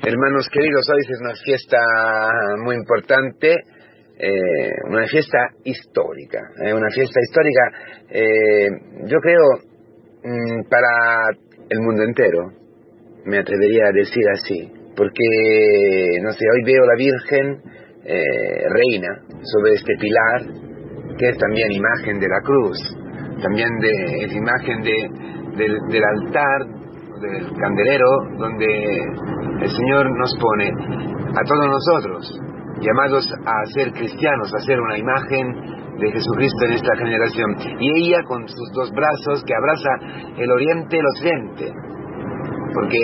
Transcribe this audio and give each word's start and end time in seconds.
Hermanos 0.00 0.46
queridos, 0.52 0.86
hoy 0.94 1.00
es 1.00 1.20
una 1.20 1.34
fiesta 1.44 1.78
muy 2.64 2.76
importante, 2.76 3.52
eh, 4.16 4.70
una 4.88 5.04
fiesta 5.08 5.38
histórica, 5.64 6.38
eh, 6.64 6.72
una 6.72 6.88
fiesta 6.94 7.18
histórica, 7.20 7.62
eh, 8.08 8.68
yo 9.06 9.18
creo, 9.18 9.42
mm, 10.22 10.68
para 10.70 11.36
el 11.68 11.80
mundo 11.80 12.04
entero, 12.04 12.52
me 13.24 13.38
atrevería 13.38 13.86
a 13.88 13.92
decir 13.92 14.22
así, 14.32 14.72
porque, 14.96 16.20
no 16.22 16.30
sé, 16.30 16.44
hoy 16.54 16.62
veo 16.64 16.86
la 16.86 16.94
Virgen 16.96 17.62
reina 18.70 19.08
sobre 19.42 19.74
este 19.74 19.94
pilar, 20.00 21.16
que 21.18 21.28
es 21.28 21.36
también 21.38 21.72
imagen 21.72 22.20
de 22.20 22.28
la 22.28 22.40
cruz, 22.42 22.78
también 23.42 23.68
de, 23.80 24.24
es 24.24 24.32
imagen 24.32 24.80
de, 24.80 25.56
del, 25.56 25.76
del 25.90 26.04
altar 26.04 26.78
del 27.20 27.52
candelero 27.60 28.08
donde 28.38 28.66
el 29.60 29.70
Señor 29.70 30.06
nos 30.18 30.34
pone 30.40 30.68
a 30.68 31.42
todos 31.44 31.66
nosotros, 31.66 32.40
llamados 32.80 33.28
a 33.44 33.64
ser 33.74 33.92
cristianos, 33.92 34.52
a 34.54 34.60
ser 34.60 34.80
una 34.80 34.98
imagen 34.98 35.52
de 35.98 36.12
Jesucristo 36.12 36.64
en 36.66 36.72
esta 36.72 36.96
generación. 36.96 37.56
Y 37.80 38.06
ella 38.06 38.22
con 38.26 38.46
sus 38.46 38.70
dos 38.74 38.90
brazos 38.92 39.42
que 39.44 39.54
abraza 39.54 40.34
el 40.36 40.50
oriente 40.50 40.96
y 40.96 41.00
el 41.00 41.06
occidente. 41.06 41.72
Porque, 42.72 42.98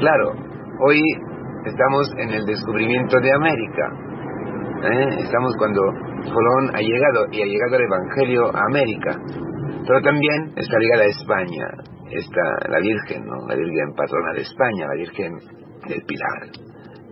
claro, 0.00 0.32
hoy 0.86 1.00
estamos 1.64 2.10
en 2.18 2.30
el 2.30 2.44
descubrimiento 2.46 3.20
de 3.20 3.32
América. 3.32 3.92
¿eh? 4.82 5.22
Estamos 5.22 5.54
cuando 5.58 5.80
Colón 5.80 6.74
ha 6.74 6.80
llegado 6.80 7.26
y 7.30 7.42
ha 7.42 7.46
llegado 7.46 7.76
el 7.76 7.82
Evangelio 7.82 8.46
a 8.54 8.60
América. 8.70 9.12
Pero 9.86 10.00
también 10.02 10.52
está 10.56 10.78
ligada 10.78 11.04
a 11.04 11.06
España 11.06 11.96
está 12.10 12.68
la 12.68 12.78
Virgen, 12.78 13.24
¿no? 13.26 13.46
la 13.48 13.54
Virgen 13.54 13.94
patrona 13.96 14.32
de 14.34 14.42
España, 14.42 14.86
la 14.86 14.94
Virgen 14.94 15.32
del 15.88 16.02
Pilar. 16.02 16.50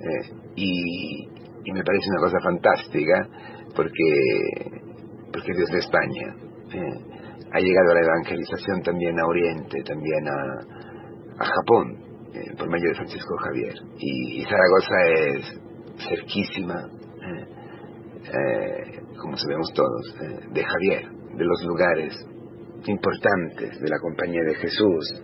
Eh, 0.05 0.31
y, 0.57 1.29
me 1.73 1.83
parece 1.83 2.11
una 2.11 2.21
cosa 2.21 2.39
fantástica 2.41 3.29
porque, 3.75 4.83
porque 5.33 5.53
desde 5.57 5.79
España 5.79 6.37
eh, 6.73 6.95
ha 7.51 7.59
llegado 7.59 7.95
la 7.95 8.01
evangelización 8.01 8.83
también 8.83 9.19
a 9.19 9.27
Oriente, 9.27 9.83
también 9.83 10.29
a, 10.29 11.43
a 11.43 11.47
Japón, 11.47 11.99
eh, 12.33 12.55
por 12.57 12.71
medio 12.71 12.91
de 12.91 12.95
Francisco 12.95 13.35
Javier. 13.45 13.75
Y, 13.99 14.45
Zaragoza 14.45 14.97
es 15.09 15.61
cerquísima, 16.09 16.89
como 19.21 19.37
sabemos 19.37 19.73
todos, 19.75 20.17
de 20.53 20.65
Javier, 20.65 21.09
de 21.37 21.45
los 21.45 21.65
lugares 21.65 22.15
importantes 22.87 23.81
de 23.81 23.89
la 23.89 23.99
compañía 23.99 24.43
de 24.47 24.55
Jesús, 24.55 25.23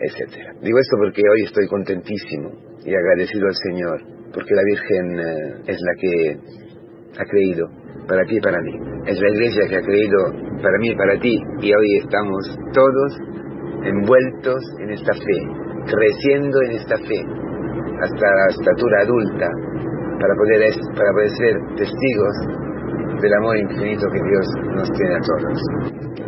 etc. 0.00 0.58
Digo 0.60 0.78
esto 0.78 0.96
porque 0.98 1.22
hoy 1.22 1.44
estoy 1.44 1.66
contentísimo 1.68 2.71
y 2.84 2.94
agradecido 2.94 3.46
al 3.46 3.54
Señor, 3.54 3.98
porque 4.34 4.54
la 4.54 4.62
Virgen 4.64 5.20
eh, 5.20 5.72
es 5.72 5.78
la 5.80 5.94
que 6.00 7.20
ha 7.20 7.24
creído 7.24 7.66
para 8.08 8.24
ti 8.24 8.36
y 8.36 8.40
para 8.40 8.58
mí. 8.60 8.74
Es 9.06 9.20
la 9.20 9.28
iglesia 9.30 9.68
que 9.68 9.76
ha 9.76 9.82
creído 9.82 10.18
para 10.62 10.78
mí 10.78 10.88
y 10.90 10.96
para 10.96 11.18
ti 11.18 11.36
y 11.60 11.72
hoy 11.72 11.98
estamos 12.02 12.58
todos 12.72 13.18
envueltos 13.84 14.62
en 14.80 14.90
esta 14.90 15.12
fe, 15.14 15.38
creciendo 15.86 16.62
en 16.62 16.72
esta 16.72 16.96
fe 16.98 17.20
hasta 18.02 18.26
la 18.26 18.46
estatura 18.50 19.02
adulta 19.02 19.48
para 20.18 20.34
poder, 20.34 20.70
para 20.96 21.12
poder 21.12 21.30
ser 21.30 21.54
testigos 21.76 22.36
del 23.20 23.34
amor 23.34 23.56
infinito 23.56 24.06
que 24.10 24.20
Dios 24.22 24.46
nos 24.74 24.90
tiene 24.92 25.14
a 25.14 25.20
todos. 25.20 25.58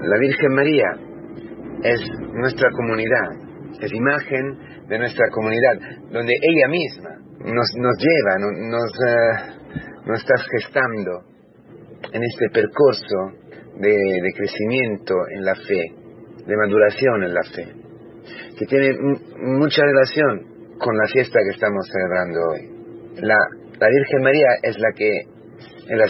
La 0.03 0.19
Virgen 0.19 0.55
María 0.55 0.91
es 1.83 2.01
nuestra 2.33 2.71
comunidad, 2.71 3.44
es 3.81 3.93
imagen 3.93 4.87
de 4.89 4.99
nuestra 4.99 5.29
comunidad, 5.31 5.79
donde 6.11 6.33
ella 6.41 6.69
misma 6.69 7.11
nos, 7.41 7.69
nos 7.77 7.97
lleva, 7.99 8.39
nos, 8.39 8.91
uh, 8.91 10.07
nos 10.07 10.21
está 10.21 10.35
gestando 10.53 11.23
en 12.13 12.23
este 12.23 12.49
percurso 12.53 13.17
de, 13.81 13.91
de, 13.91 14.33
crecimiento 14.37 15.15
en 15.31 15.45
la 15.45 15.55
fe, 15.55 15.83
de 16.47 16.57
maduración 16.57 17.25
en 17.25 17.35
la 17.35 17.43
fe, 17.43 17.73
que 18.59 18.67
tiene 18.67 18.93
mucha 19.39 19.83
relación 19.83 20.77
con 20.79 20.97
la 20.97 21.07
fiesta 21.09 21.41
que 21.43 21.55
estamos 21.55 21.87
celebrando 21.91 22.41
hoy. 22.53 23.23
La, 23.23 23.39
la 23.81 23.89
Virgen 23.89 24.23
María 24.23 24.49
es 24.63 24.79
la 24.79 24.93
que 24.93 25.35
en, 25.89 25.99
la 25.99 26.05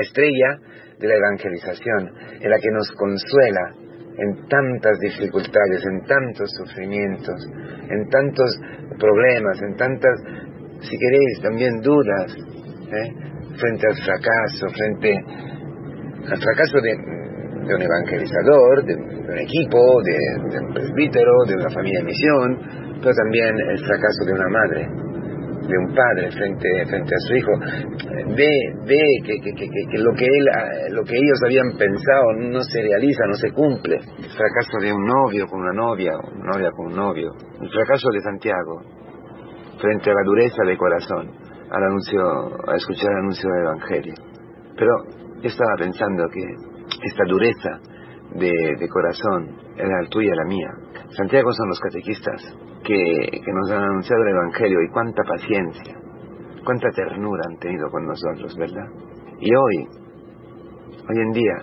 estrella 0.00 0.58
de 0.98 1.08
la 1.08 1.14
evangelización, 1.16 2.12
en 2.40 2.50
la 2.50 2.58
que 2.58 2.70
nos 2.70 2.90
consuela 2.92 3.74
en 4.18 4.48
tantas 4.48 4.98
dificultades, 5.00 5.84
en 5.84 6.04
tantos 6.04 6.50
sufrimientos, 6.56 7.48
en 7.88 8.08
tantos 8.08 8.58
problemas, 8.98 9.60
en 9.62 9.76
tantas, 9.76 10.20
si 10.80 10.96
queréis, 10.98 11.40
también 11.42 11.80
dudas, 11.80 12.36
¿eh? 12.92 13.08
frente 13.56 13.86
al 13.86 13.96
fracaso, 14.04 14.66
frente 14.76 15.16
al 16.30 16.38
fracaso 16.38 16.80
de, 16.80 17.22
un 17.62 17.80
evangelizador, 17.80 18.84
de, 18.84 18.94
un 18.94 19.38
equipo, 19.38 20.02
de, 20.02 20.50
de 20.50 20.66
un 20.66 20.74
presbítero, 20.74 21.32
de 21.46 21.54
una 21.54 21.70
familia 21.70 22.00
de 22.00 22.04
misión, 22.04 22.58
pero 23.00 23.14
también 23.14 23.54
el 23.70 23.78
fracaso 23.78 24.24
de 24.26 24.32
una 24.32 24.48
madre, 24.48 25.01
de 25.66 25.78
un 25.78 25.94
padre 25.94 26.30
frente, 26.32 26.68
frente 26.86 27.14
a 27.14 27.18
su 27.26 27.34
hijo, 27.34 27.52
ve, 28.36 28.50
ve 28.86 29.04
que, 29.24 29.34
que, 29.40 29.54
que, 29.54 29.98
lo, 29.98 30.12
que 30.14 30.26
él, 30.26 30.46
lo 30.90 31.04
que 31.04 31.16
ellos 31.16 31.38
habían 31.44 31.76
pensado 31.76 32.32
no 32.38 32.60
se 32.62 32.82
realiza, 32.82 33.26
no 33.26 33.34
se 33.34 33.50
cumple. 33.52 33.96
El 33.96 34.30
fracaso 34.30 34.78
de 34.80 34.92
un 34.92 35.04
novio 35.04 35.46
con 35.46 35.60
una 35.60 35.72
novia, 35.72 36.12
una 36.16 36.52
novia 36.54 36.70
con 36.76 36.86
un 36.86 36.96
novio. 36.96 37.30
El 37.60 37.70
fracaso 37.70 38.08
de 38.12 38.20
Santiago 38.20 38.82
frente 39.80 40.10
a 40.10 40.14
la 40.14 40.22
dureza 40.24 40.62
de 40.64 40.76
corazón 40.76 41.30
al 41.70 41.84
anuncio, 41.84 42.20
a 42.68 42.76
escuchar 42.76 43.10
el 43.12 43.18
anuncio 43.18 43.48
del 43.50 43.62
Evangelio. 43.62 44.14
Pero 44.76 44.92
yo 45.40 45.48
estaba 45.48 45.74
pensando 45.78 46.24
que 46.28 46.44
esta 47.06 47.24
dureza 47.26 47.80
de, 48.34 48.76
de 48.78 48.88
corazón 48.88 49.56
la 49.76 50.08
tuya 50.08 50.34
la 50.34 50.44
mía. 50.44 50.70
Santiago 51.16 51.52
son 51.52 51.68
los 51.68 51.80
catequistas 51.80 52.56
que, 52.84 52.94
que 53.44 53.52
nos 53.52 53.70
han 53.70 53.82
anunciado 53.82 54.22
el 54.22 54.30
Evangelio 54.30 54.82
y 54.82 54.88
cuánta 54.90 55.22
paciencia, 55.22 55.94
cuánta 56.64 56.88
ternura 56.90 57.42
han 57.48 57.58
tenido 57.58 57.88
con 57.90 58.06
nosotros, 58.06 58.56
¿verdad? 58.56 58.86
Y 59.40 59.50
hoy, 59.54 59.88
hoy 61.08 61.20
en 61.20 61.32
día, 61.32 61.56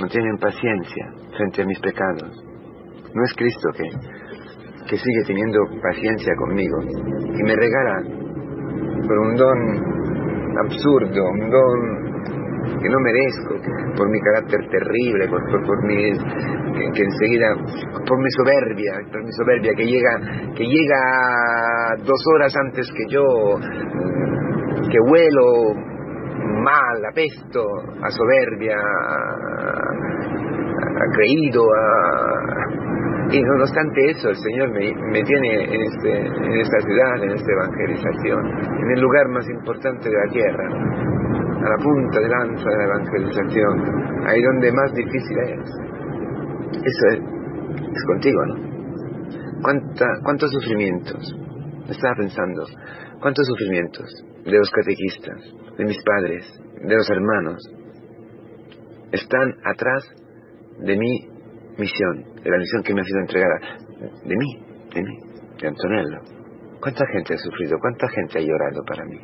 no 0.00 0.08
tienen 0.08 0.36
paciencia 0.38 1.06
frente 1.36 1.62
a 1.62 1.66
mis 1.66 1.80
pecados. 1.80 2.44
No 3.14 3.24
es 3.24 3.34
Cristo 3.34 3.68
que, 3.76 3.88
que 4.88 4.96
sigue 4.96 5.22
teniendo 5.26 5.58
paciencia 5.82 6.32
conmigo 6.38 6.82
y 6.82 7.42
me 7.42 7.56
regala 7.56 8.02
por 9.06 9.18
un 9.18 9.34
don 9.36 9.58
absurdo, 10.64 11.24
un 11.30 11.50
don 11.50 12.35
que 12.80 12.88
no 12.88 12.98
merezco, 13.00 13.54
por 13.96 14.10
mi 14.10 14.20
carácter 14.20 14.60
terrible, 14.68 15.28
por, 15.28 15.84
mi, 15.84 16.12
que, 16.94 17.02
enseguida, 17.02 17.54
por 18.06 18.18
mi 18.18 18.30
soberbia, 18.30 18.92
por 19.10 19.24
mi 19.24 19.32
soberbia 19.32 19.72
que 19.76 19.84
llega, 19.84 20.20
que 20.54 20.64
llega 20.64 21.96
dos 22.04 22.22
horas 22.34 22.54
antes 22.56 22.90
que 22.92 23.06
yo, 23.08 23.24
mm, 23.58 24.88
que 24.88 24.98
huelo 25.00 25.74
mal, 26.62 27.04
apesto, 27.10 27.62
a 28.02 28.10
soberbia, 28.10 28.76
a, 28.76 29.92
creído, 31.14 31.64
a, 31.64 31.86
y 33.30 33.42
no 33.42 33.54
obstante 33.60 34.10
eso, 34.10 34.28
el 34.28 34.36
Señor 34.36 34.70
me, 34.70 34.94
me 35.10 35.22
tiene 35.22 35.64
en, 35.64 35.82
este, 35.82 36.26
en 36.26 36.52
esta 36.52 36.78
ciudad, 36.80 37.24
en 37.24 37.30
esta 37.32 37.52
evangelización, 37.52 38.46
en 38.82 38.90
el 38.90 39.00
lugar 39.00 39.28
más 39.28 39.48
importante 39.48 40.08
de 40.08 40.16
la 40.16 40.32
tierra 40.32 41.15
a 41.66 41.70
la 41.70 41.82
punta 41.82 42.20
de 42.20 42.28
lanza 42.28 42.64
de 42.70 42.76
la 42.76 42.84
evangelización, 42.84 44.26
ahí 44.26 44.40
donde 44.42 44.72
más 44.72 44.92
difícil 44.94 45.38
es. 45.38 45.70
Eso 46.84 47.06
es, 47.10 48.04
contigo, 48.06 48.46
¿no? 48.46 48.54
¿Cuánta, 49.62 50.06
¿Cuántos 50.22 50.52
sufrimientos? 50.52 51.34
Estaba 51.88 52.14
pensando, 52.16 52.64
¿cuántos 53.20 53.46
sufrimientos 53.46 54.06
de 54.44 54.58
los 54.58 54.70
catequistas, 54.70 55.40
de 55.76 55.84
mis 55.84 55.98
padres, 56.04 56.44
de 56.82 56.94
los 56.94 57.10
hermanos, 57.10 57.58
están 59.12 59.54
atrás 59.64 60.04
de 60.78 60.96
mi 60.96 61.28
misión, 61.78 62.42
de 62.42 62.50
la 62.50 62.58
misión 62.58 62.82
que 62.84 62.94
me 62.94 63.00
ha 63.00 63.04
sido 63.04 63.20
entregada? 63.20 63.58
De 64.24 64.36
mí, 64.36 64.64
de 64.94 65.02
mí, 65.02 65.18
de 65.60 65.68
Antonello. 65.68 66.20
¿Cuánta 66.80 67.04
gente 67.12 67.34
ha 67.34 67.38
sufrido? 67.38 67.76
¿Cuánta 67.80 68.08
gente 68.08 68.38
ha 68.38 68.42
llorado 68.42 68.84
para 68.86 69.04
mí? 69.04 69.18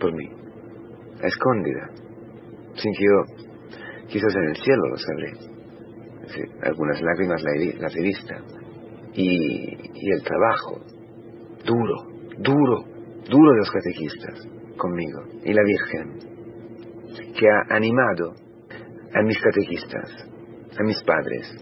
Por 0.00 0.12
mí 0.14 0.43
escondida, 1.26 1.90
sin 2.74 2.92
que 2.92 3.04
yo, 3.04 3.44
quizás 4.08 4.34
en 4.34 4.48
el 4.48 4.56
cielo 4.56 4.82
lo 4.88 4.96
sabré. 4.96 5.32
algunas 6.62 7.00
lágrimas 7.00 7.42
las 7.78 7.96
he 7.96 8.02
visto. 8.02 8.34
Y, 9.14 10.10
el 10.10 10.22
trabajo 10.22 10.80
duro, 11.64 11.94
duro, 12.38 12.84
duro 13.30 13.52
de 13.52 13.58
los 13.58 13.70
catequistas 13.70 14.48
conmigo. 14.76 15.22
Y 15.44 15.52
la 15.52 15.62
Virgen, 15.62 16.18
que 17.38 17.48
ha 17.48 17.76
animado 17.76 18.34
a 19.14 19.22
mis 19.22 19.38
catequistas, 19.38 20.10
a 20.78 20.82
mis 20.82 21.02
padres, 21.04 21.54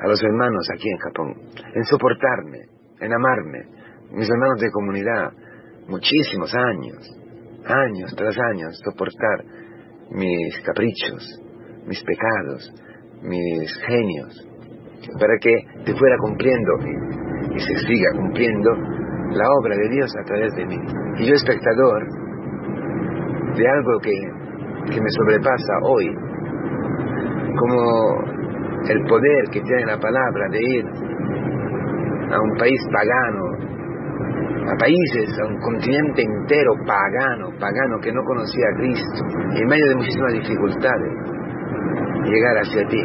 a 0.00 0.08
los 0.08 0.22
hermanos 0.22 0.68
aquí 0.74 0.88
en 0.88 0.98
Japón, 0.98 1.34
en 1.74 1.84
soportarme, 1.84 2.60
en 3.00 3.12
amarme, 3.12 3.66
mis 4.12 4.30
hermanos 4.30 4.60
de 4.60 4.70
comunidad, 4.70 5.32
muchísimos 5.88 6.54
años, 6.54 7.21
años 7.66 8.14
tras 8.16 8.36
años, 8.52 8.78
soportar 8.84 9.44
mis 10.10 10.60
caprichos, 10.64 11.40
mis 11.86 12.02
pecados, 12.02 12.72
mis 13.22 13.74
genios, 13.86 14.48
para 15.18 15.36
que 15.40 15.54
se 15.84 15.94
fuera 15.94 16.16
cumpliendo 16.18 16.72
y, 17.54 17.58
se 17.58 17.86
siga 17.86 18.10
cumpliendo 18.16 18.70
la 19.30 19.44
obra 19.60 19.76
de 19.76 19.88
Dios 19.90 20.10
a 20.18 20.24
través 20.24 20.52
de 20.54 20.66
mí. 20.66 20.78
Y 21.18 21.26
yo 21.26 21.34
espectador 21.34 22.06
de 23.56 23.68
algo 23.68 23.98
que, 24.00 24.92
que 24.92 25.00
me 25.00 25.10
sobrepasa 25.10 25.74
hoy, 25.84 26.06
como 27.58 28.32
el 28.88 29.04
poder 29.04 29.44
que 29.52 29.60
tiene 29.60 29.86
la 29.86 29.98
palabra 29.98 30.48
de 30.50 30.58
ir 30.60 30.84
a 32.32 32.40
un 32.40 32.56
país 32.58 32.80
pagano, 32.92 33.51
a 34.62 34.74
países, 34.78 35.28
a 35.42 35.46
un 35.48 35.58
continente 35.58 36.22
entero 36.22 36.72
pagano, 36.86 37.50
pagano 37.58 37.98
que 38.00 38.12
no 38.12 38.22
conocía 38.22 38.66
a 38.70 38.76
Cristo, 38.78 39.20
en 39.58 39.66
medio 39.66 39.88
de 39.88 39.96
muchísimas 39.96 40.32
dificultades, 40.34 41.12
llegar 42.24 42.56
hacia 42.62 42.86
ti, 42.86 43.02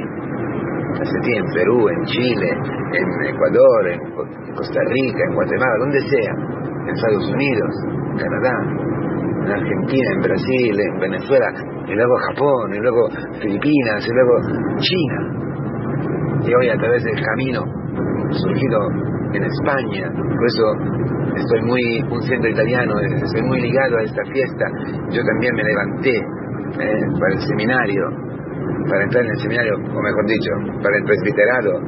hacia 1.01 1.19
ti 1.21 1.31
en 1.33 1.45
Perú, 1.54 1.89
en 1.89 2.04
Chile, 2.06 2.50
en 2.94 3.07
Ecuador, 3.25 3.88
en 3.89 4.00
Costa 4.54 4.80
Rica, 4.89 5.21
en 5.30 5.33
Guatemala, 5.33 5.75
donde 5.80 6.00
sea, 6.00 6.33
en 6.33 6.89
Estados 6.89 7.30
Unidos, 7.31 7.71
en 8.12 8.18
Canadá, 8.18 8.56
en 9.45 9.51
Argentina, 9.51 10.07
en 10.13 10.21
Brasil, 10.21 10.80
en 10.80 11.00
Venezuela, 11.00 11.48
y 11.88 11.94
luego 11.94 12.15
Japón, 12.30 12.74
y 12.74 12.80
luego 12.80 13.10
Filipinas, 13.42 14.06
y 14.06 14.13
luego 14.13 14.77
China. 14.77 15.19
Y 16.45 16.53
hoy 16.53 16.69
a 16.69 16.77
través 16.77 17.03
del 17.03 17.19
camino 17.19 17.62
surgido 18.30 18.89
en 19.33 19.44
España, 19.44 20.12
por 20.13 20.45
eso 20.45 21.17
estoy 21.38 21.62
muy, 21.62 22.04
un 22.12 22.22
centro 22.24 22.50
italiano, 22.50 23.00
estoy 23.00 23.44
muy 23.44 23.62
ligado 23.62 23.98
a 23.98 24.04
esta 24.04 24.25
fiesta. 24.25 24.66
Yo 25.10 25.24
también 25.24 25.56
me 25.56 25.63
levanté 25.63 26.18
eh, 26.18 26.24
para 27.19 27.34
el 27.34 27.42
seminario, 27.42 28.10
para 28.89 29.04
entrar 29.04 29.24
en 29.24 29.31
el 29.31 29.39
seminario, 29.39 29.75
o 29.75 30.01
mejor 30.01 30.25
dicho, 30.25 30.51
para 30.84 30.98
el 30.98 31.04
presbiterado 31.04 31.80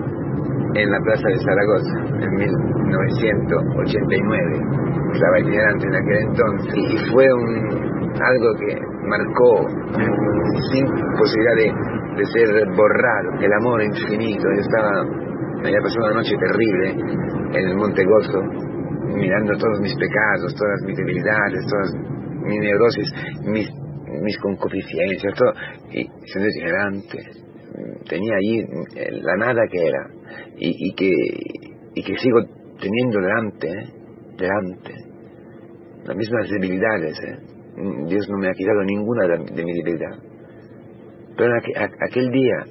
en 0.75 0.91
la 0.91 0.99
plaza 0.99 1.27
de 1.27 1.39
Zaragoza 1.39 1.97
en 2.21 2.35
1989. 2.35 4.61
Estaba 5.13 5.39
itinerante 5.39 5.87
en 5.87 5.95
aquel 5.95 6.17
entonces 6.29 6.75
y 6.75 6.97
fue 7.11 7.25
un, 7.33 7.89
algo 8.21 8.53
que 8.59 8.77
marcó 9.07 9.65
sin 10.71 10.85
posibilidad 11.17 11.55
de, 11.55 11.73
de 12.17 12.25
ser 12.25 12.47
borrado, 12.75 13.31
el 13.41 13.53
amor 13.53 13.81
infinito. 13.83 14.43
Yo 14.55 14.61
estaba, 14.61 15.03
me 15.61 15.69
había 15.69 15.81
pasado 15.81 16.05
una 16.05 16.15
noche 16.15 16.35
terrible 16.37 16.91
en 17.53 17.69
el 17.69 17.75
Monte 17.75 18.03
Gozo, 18.05 18.41
mirando 19.15 19.57
todos 19.57 19.79
mis 19.81 19.95
pecados, 19.95 20.53
todas 20.55 20.81
mis 20.85 20.97
debilidades, 20.97 21.65
todas 21.69 21.93
mis 22.43 22.59
neurosis, 22.59 23.11
mis, 23.45 23.69
mis 24.21 24.37
concupiscencias, 24.39 25.33
todo, 25.35 25.53
y 25.91 26.07
siendo 26.25 26.49
itinerante, 26.49 27.17
tenía 28.07 28.35
allí 28.35 28.59
eh, 28.95 29.09
la 29.21 29.35
nada 29.37 29.61
que 29.71 29.87
era, 29.87 30.07
y, 30.57 30.93
que, 30.95 31.11
y 31.95 32.03
que 32.03 32.17
sigo 32.17 32.39
teniendo 32.79 33.19
delante, 33.19 33.67
¿eh? 33.67 33.93
delante, 34.37 34.93
las 36.05 36.15
mismas 36.15 36.49
debilidades, 36.49 37.19
¿eh? 37.21 37.49
Dios 38.07 38.27
no 38.29 38.37
me 38.39 38.49
ha 38.49 38.53
quitado 38.53 38.83
ninguna 38.83 39.25
de, 39.27 39.63
mi 39.63 39.73
debilidad. 39.73 40.17
Pero 41.37 41.53
aquel 42.01 42.29
día, 42.29 42.65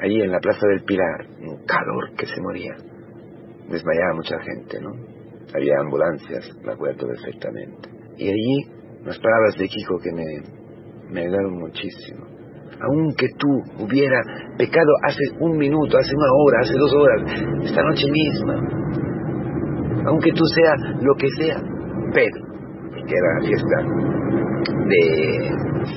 allí 0.00 0.22
en 0.22 0.32
la 0.32 0.40
Plaza 0.40 0.66
del 0.66 0.82
Pilar, 0.82 1.26
un 1.40 1.64
calor 1.64 2.16
que 2.16 2.26
se 2.26 2.40
moría, 2.40 2.74
desmayaba 3.70 4.14
mucha 4.14 4.36
gente, 4.40 4.80
¿no? 4.80 5.13
Había 5.54 5.80
ambulancias, 5.80 6.50
me 6.64 6.72
acuerdo 6.72 7.06
perfectamente. 7.06 7.88
Y 8.16 8.28
allí 8.28 8.84
las 9.04 9.18
palabras 9.18 9.56
de 9.58 9.68
Kiko 9.68 9.98
que 9.98 10.12
me, 10.12 10.24
me 11.10 11.20
ayudaron 11.22 11.58
muchísimo. 11.58 12.26
Aunque 12.80 13.28
tú 13.38 13.48
hubiera 13.84 14.20
pecado 14.58 14.90
hace 15.04 15.22
un 15.40 15.56
minuto, 15.56 15.96
hace 15.96 16.10
una 16.14 16.26
hora, 16.36 16.58
hace 16.60 16.74
dos 16.76 16.92
horas, 16.94 17.22
esta 17.64 17.82
noche 17.82 18.06
misma, 18.10 18.54
aunque 20.06 20.32
tú 20.32 20.44
seas 20.54 20.80
lo 21.00 21.14
que 21.14 21.28
sea, 21.38 21.56
Pedro, 22.12 22.44
que 23.06 23.14
era 23.14 23.34
la 23.34 23.46
fiesta 23.46 23.76
de 24.88 25.04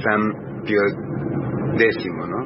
San 0.03 0.63
Pío 0.63 0.81
X, 1.73 2.05
¿no? 2.15 2.39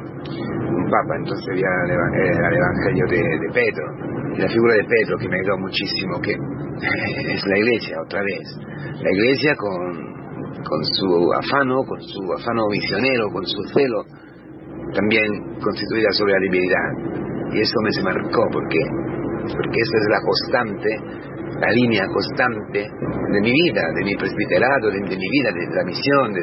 Un 0.75 0.89
papa, 0.89 1.15
entonces 1.17 1.45
había 1.51 1.67
el, 1.85 2.55
Evangelio 2.55 3.05
de, 3.09 3.17
de 3.17 3.49
Pedro, 3.53 4.20
la 4.37 4.47
figura 4.47 4.73
de 4.75 4.83
Pedro 4.83 5.17
que 5.17 5.29
me 5.29 5.37
ayudó 5.39 5.57
muchísimo, 5.59 6.21
que 6.21 6.31
es 7.33 7.45
la 7.45 7.57
iglesia 7.57 7.97
otra 8.05 8.21
vez. 8.21 8.45
La 9.01 9.11
iglesia 9.11 9.55
con, 9.55 10.11
con 10.63 10.85
su 10.85 11.33
afano, 11.33 11.83
con 11.83 12.01
su 12.01 12.21
afano 12.33 12.67
misionero, 12.69 13.29
con 13.31 13.45
su 13.45 13.61
celo, 13.73 14.05
también 14.93 15.27
constituida 15.61 16.09
sobre 16.11 16.33
la 16.33 16.39
debilidad. 16.39 16.89
Y 17.53 17.59
eso 17.59 17.75
me 17.83 17.91
se 17.91 18.03
marcó, 18.03 18.47
porque 18.51 18.79
Porque 19.41 19.79
esa 19.79 19.97
es 19.97 20.07
la 20.09 20.21
constante, 20.21 20.89
la 21.59 21.71
línea 21.71 22.07
constante 22.07 22.79
de 22.79 23.41
mi 23.41 23.51
vida, 23.51 23.83
de 23.95 24.03
mi 24.05 24.15
presbiterado, 24.15 24.91
de, 24.91 25.01
mi 25.01 25.29
vida, 25.29 25.49
de 25.51 25.75
la 25.75 25.83
misión, 25.83 26.33
de 26.33 26.41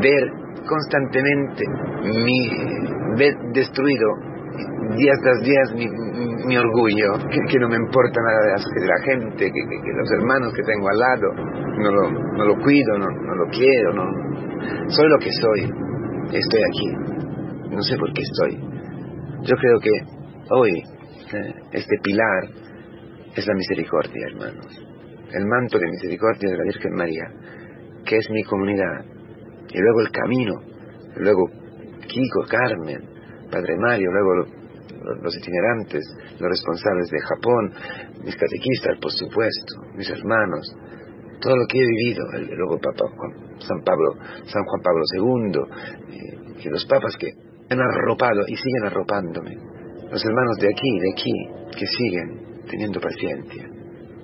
ver 0.00 0.24
constantemente 0.66 1.64
mi, 2.04 3.16
ver 3.16 3.34
destruido 3.52 4.27
días 4.96 5.18
tras 5.22 5.40
días 5.42 5.74
mi, 5.74 5.86
mi 6.46 6.56
orgullo, 6.56 7.18
que, 7.30 7.58
no 7.58 7.68
me 7.68 7.76
importa 7.76 8.20
nada 8.20 8.40
de 8.42 8.86
la, 8.86 8.98
gente, 9.04 9.50
que, 9.52 9.92
los 9.96 10.10
hermanos 10.12 10.52
que 10.54 10.62
tengo 10.62 10.88
al 10.88 10.98
lado, 10.98 11.34
no 11.78 11.90
lo, 11.90 12.10
no 12.10 12.44
lo 12.44 12.54
cuido, 12.62 12.98
no, 12.98 13.06
no, 13.06 13.34
lo 13.34 13.46
quiero, 13.50 13.92
no, 13.92 14.04
soy 14.88 15.08
lo 15.08 15.18
que 15.18 15.30
soy, 15.40 15.60
estoy 16.32 16.60
aquí, 16.62 17.70
no 17.70 17.82
sé 17.82 17.96
por 17.96 18.12
qué 18.12 18.22
estoy. 18.22 18.60
Yo 19.42 19.56
creo 19.56 19.78
que 19.80 19.90
hoy 20.50 20.82
eh, 21.34 21.54
este 21.72 21.96
pilar 22.02 22.48
es 23.36 23.46
la 23.46 23.54
misericordia, 23.54 24.26
hermanos, 24.32 24.66
el 25.32 25.46
manto 25.46 25.78
de 25.78 25.86
misericordia 25.90 26.50
de 26.50 26.56
la 26.56 26.64
Virgen 26.64 26.94
María, 26.94 27.24
que 28.04 28.16
es 28.16 28.30
mi 28.30 28.42
comunidad, 28.44 29.04
y 29.70 29.78
luego 29.78 30.00
el 30.00 30.10
camino, 30.10 30.54
luego 31.16 31.46
Kiko, 32.06 32.46
Carmen, 32.48 33.17
Padre 33.50 33.76
Mario, 33.78 34.10
luego 34.10 34.58
los 35.22 35.36
itinerantes, 35.36 36.04
los 36.38 36.48
responsables 36.50 37.10
de 37.10 37.20
Japón, 37.20 37.72
mis 38.24 38.36
catequistas, 38.36 38.98
por 39.00 39.12
supuesto, 39.12 39.82
mis 39.96 40.10
hermanos, 40.10 40.74
todo 41.40 41.56
lo 41.56 41.66
que 41.66 41.78
he 41.78 41.86
vivido, 41.86 42.24
luego 42.56 42.78
Papa 42.78 43.04
San 43.60 43.82
Pablo, 43.84 44.14
San 44.44 44.64
Juan 44.64 44.82
Pablo 44.82 45.02
II, 45.14 46.64
y, 46.64 46.68
los 46.68 46.84
papas 46.86 47.16
que 47.16 47.28
han 47.70 47.80
arropado 47.80 48.40
y 48.46 48.56
siguen 48.56 48.86
arropándome, 48.86 49.56
los 50.10 50.24
hermanos 50.24 50.58
de 50.58 50.68
aquí, 50.68 50.98
de 50.98 51.12
aquí, 51.12 51.78
que 51.78 51.86
siguen 51.86 52.64
teniendo 52.68 53.00
paciencia, 53.00 53.64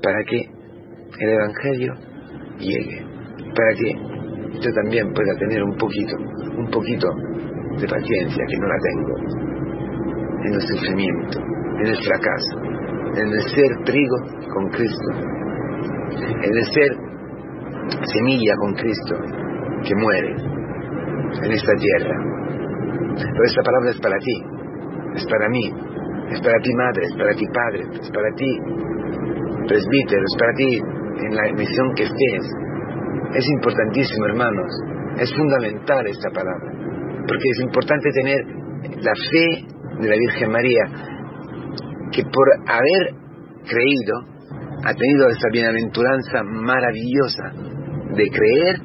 para 0.02 0.24
que 0.24 0.40
el 1.20 1.28
Evangelio 1.30 1.94
llegue, 2.58 3.06
para 3.54 3.74
que 3.74 4.60
yo 4.60 4.72
también 4.72 5.12
pueda 5.12 5.36
tener 5.38 5.62
un 5.62 5.76
poquito, 5.76 6.16
un 6.16 6.70
poquito 6.70 7.08
de 7.80 7.88
paciencia 7.88 8.44
que 8.48 8.58
no 8.58 8.66
la 8.68 8.78
tengo 8.78 9.14
en 10.44 10.54
el 10.54 10.60
sufrimiento, 10.60 11.38
en 11.80 11.86
el 11.86 11.96
fracaso, 11.96 12.58
en 13.16 13.28
el 13.28 13.42
ser 13.42 13.84
trigo 13.84 14.16
con 14.52 14.68
Cristo, 14.70 15.10
en 16.42 16.56
el 16.56 16.64
ser 16.66 16.90
semilla 18.12 18.54
con 18.60 18.74
Cristo 18.74 19.16
que 19.86 19.94
muere 19.96 20.34
en 21.42 21.52
esta 21.52 21.72
tierra. 21.74 22.16
Pero 23.16 23.44
esta 23.44 23.62
palabra 23.62 23.90
es 23.90 24.00
para 24.00 24.18
ti, 24.18 24.36
es 25.14 25.26
para 25.26 25.48
mí, 25.48 25.72
es 26.30 26.40
para 26.40 26.58
ti 26.58 26.74
madre, 26.74 27.02
es 27.04 27.16
para 27.16 27.34
ti 27.34 27.46
padre, 27.52 27.82
es 28.00 28.10
para 28.10 28.30
ti 28.34 28.58
presbítero, 29.66 30.22
es 30.22 30.36
para 30.38 30.52
ti 30.54 30.80
en 31.26 31.36
la 31.36 31.52
misión 31.52 31.94
que 31.94 32.04
estés. 32.04 32.44
Es 33.34 33.46
importantísimo, 33.58 34.26
hermanos, 34.26 34.70
es 35.18 35.34
fundamental 35.34 36.06
esta 36.06 36.30
palabra, 36.30 36.73
porque 37.26 37.48
es 37.52 37.60
importante 37.60 38.10
tener 38.10 38.38
la 39.00 39.12
fe 39.30 39.66
de 40.00 40.08
la 40.08 40.16
Virgen 40.16 40.50
María, 40.50 40.84
que 42.12 42.22
por 42.24 42.48
haber 42.66 43.14
creído 43.68 44.34
ha 44.84 44.94
tenido 44.94 45.28
esa 45.28 45.48
bienaventuranza 45.50 46.42
maravillosa 46.42 47.52
de 48.14 48.28
creer 48.28 48.76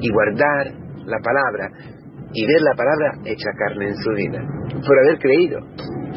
y 0.00 0.10
guardar 0.10 0.72
la 1.06 1.18
palabra 1.18 1.70
y 2.32 2.46
ver 2.46 2.60
la 2.60 2.74
palabra 2.74 3.12
hecha 3.24 3.50
carne 3.58 3.88
en 3.88 3.96
su 3.96 4.10
vida, 4.12 4.38
por 4.86 4.98
haber 4.98 5.18
creído 5.18 5.58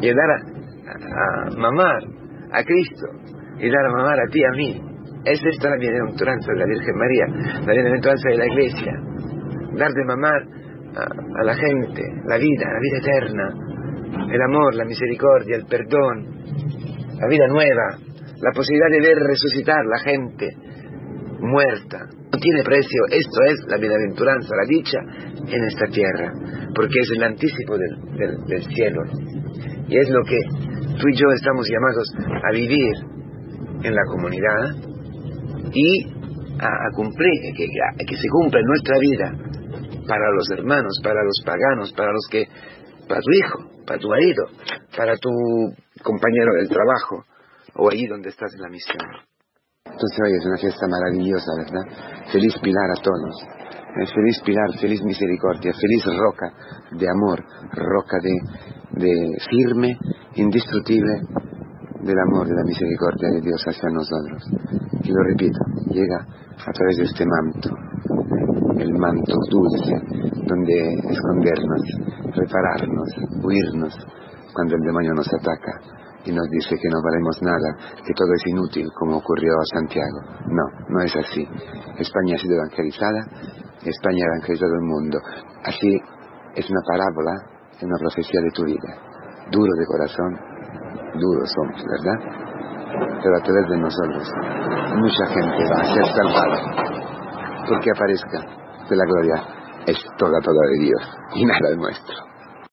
y 0.01 0.13
dar 0.13 0.31
a, 0.31 1.57
mamar 1.57 2.03
a 2.51 2.63
Cristo 2.63 3.07
y 3.59 3.69
dar 3.69 3.85
a 3.85 3.91
mamar 3.91 4.19
a 4.19 4.27
ti, 4.31 4.43
a 4.43 4.51
mí. 4.51 4.81
Es 5.25 5.39
esta 5.43 5.69
la 5.69 5.77
bienaventuranza 5.77 6.51
de 6.53 6.59
la 6.59 6.65
Virgen 6.65 6.95
María, 6.95 7.25
la 7.65 7.73
bienaventuranza 7.73 8.29
de 8.29 8.37
la 8.37 8.45
Iglesia, 8.47 8.93
dar 9.77 9.91
de 9.91 10.05
mamar 10.05 10.58
a 10.96 11.43
la 11.43 11.55
gente 11.55 12.01
la 12.25 12.38
vida, 12.38 12.65
la 12.65 12.79
vida 12.79 12.98
eterna, 12.98 13.69
el 14.31 14.41
amor, 14.41 14.75
la 14.75 14.86
misericordia, 14.86 15.58
el 15.58 15.65
perdón, 15.65 16.25
la 17.19 17.27
vida 17.27 17.48
nueva, 17.48 17.98
la 18.41 18.51
posibilidad 18.53 18.89
de 18.91 19.01
ver 19.01 19.17
resucitar 19.17 19.86
la 19.86 20.00
gente 20.00 20.48
muerta. 21.39 21.98
No 22.31 22.39
tiene 22.39 22.63
precio, 22.63 23.01
esto 23.10 23.39
es 23.48 23.60
la 23.67 23.77
bienaventuranza, 23.77 24.55
la 24.55 24.67
dicha 24.67 25.00
en 25.48 25.63
esta 25.63 25.86
tierra, 25.88 26.31
porque 26.75 27.00
es 27.01 27.12
el 27.15 27.24
anticipo 27.24 27.77
del, 27.77 28.46
del 28.46 28.63
cielo. 28.74 29.01
Y 29.88 29.98
es 29.98 30.10
lo 30.10 30.24
que 30.24 30.38
tú 31.00 31.08
y 31.10 31.17
yo 31.17 31.27
estamos 31.34 31.67
llamados 31.67 32.13
a 32.43 32.51
vivir 32.53 32.93
en 33.84 33.96
la 33.96 34.03
comunidad 34.12 34.89
y 35.74 36.19
a, 36.60 36.91
cumplir, 36.93 37.31
que, 37.55 37.65
que, 38.05 38.15
se 38.15 38.27
cumpla 38.29 38.60
en 38.60 38.65
nuestra 38.65 38.98
vida 39.00 39.58
para 40.09 40.31
los 40.33 40.49
hermanos, 40.49 40.99
para 41.03 41.23
los 41.23 41.39
paganos, 41.45 41.93
para 41.93 42.11
los 42.11 42.25
que, 42.31 42.43
para 43.07 43.21
tu 43.21 43.31
hijo, 43.31 43.85
para 43.85 43.99
tu 43.99 44.09
marido, 44.09 44.43
para 44.97 45.15
tu 45.17 45.29
compañero 46.01 46.53
del 46.57 46.67
trabajo 46.67 47.23
o 47.75 47.91
allí 47.91 48.07
donde 48.07 48.29
estás 48.29 48.51
en 48.55 48.61
la 48.61 48.69
misión. 48.69 48.97
Entonces 49.85 50.17
hoy 50.25 50.33
es 50.33 50.45
una 50.45 50.57
fiesta 50.57 50.87
maravillosa, 50.87 51.51
¿verdad? 51.57 51.85
Feliz 52.31 52.57
Pilar 52.57 52.89
a 52.97 53.01
todos. 53.01 53.35
Feliz 54.15 54.41
Pilar, 54.43 54.69
feliz 54.79 55.01
misericordia, 55.03 55.73
feliz 55.73 56.03
roca 56.17 56.53
de 56.91 57.05
amor, 57.09 57.43
roca 57.73 58.17
de, 58.21 58.33
de 59.05 59.37
firme, 59.47 59.97
indestructible 60.35 61.21
del 62.01 62.17
amor, 62.31 62.47
de 62.47 62.55
la 62.55 62.63
misericordia 62.63 63.29
de 63.29 63.41
Dios 63.41 63.61
hacia 63.67 63.89
nosotros. 63.89 64.41
Y 65.03 65.11
lo 65.11 65.23
repito, 65.23 65.59
llega 65.91 66.17
a 66.17 66.71
través 66.71 66.97
de 66.97 67.03
este 67.03 67.25
manto, 67.25 67.69
el 68.79 68.93
manto 68.98 69.36
dulce, 69.51 69.95
donde 70.48 70.93
escondernos, 71.09 71.83
repararnos, 72.33 73.09
huirnos 73.43 73.93
cuando 74.53 74.75
el 74.75 74.81
demonio 74.81 75.13
nos 75.13 75.27
ataca 75.33 76.00
y 76.25 76.31
nos 76.31 76.48
dice 76.50 76.75
que 76.75 76.89
no 76.89 77.01
valemos 77.01 77.38
nada, 77.41 77.95
que 78.05 78.13
todo 78.13 78.33
es 78.33 78.43
inútil, 78.48 78.88
como 79.00 79.17
ocurrió 79.17 79.53
a 79.53 79.75
Santiago. 79.75 80.19
No, 80.48 80.65
no 80.89 81.01
es 81.01 81.15
así. 81.15 81.48
España 81.98 82.36
ha 82.36 82.39
sido 82.39 82.55
evangelizada, 82.55 83.21
España 83.83 84.24
ha 84.24 84.36
evangelizado 84.36 84.74
el 84.75 84.86
mundo. 84.86 85.17
Así 85.63 85.91
es 86.55 86.69
una 86.69 86.81
parábola, 86.88 87.33
es 87.77 87.83
una 87.83 87.98
profecía 88.00 88.41
de 88.41 88.51
tu 88.51 88.63
vida. 88.65 88.91
Duro 89.51 89.71
de 89.79 89.86
corazón, 89.86 90.31
duros 91.19 91.50
somos, 91.55 91.83
¿verdad? 91.88 92.19
Pero 93.24 93.36
a 93.38 93.43
través 93.43 93.69
de 93.69 93.77
nosotros, 93.77 94.27
mucha 94.98 95.25
gente 95.27 95.62
va 95.71 95.81
a 95.81 95.93
ser 95.93 96.05
salvada. 96.15 96.59
Porque 97.67 97.91
aparezca 97.91 98.59
de 98.89 98.96
la 98.96 99.05
gloria 99.05 99.43
es 99.86 99.98
toda, 100.17 100.39
toda 100.41 100.67
de 100.67 100.84
Dios 100.86 101.01
y 101.36 101.46
nada 101.46 101.69
de 101.69 101.77
nuestro. 101.77 102.28